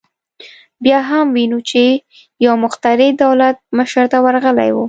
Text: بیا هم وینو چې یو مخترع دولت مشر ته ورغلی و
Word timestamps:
بیا 0.83 0.99
هم 1.09 1.27
وینو 1.35 1.59
چې 1.69 1.83
یو 2.45 2.53
مخترع 2.63 3.09
دولت 3.23 3.55
مشر 3.77 4.05
ته 4.11 4.17
ورغلی 4.25 4.69
و 4.73 4.77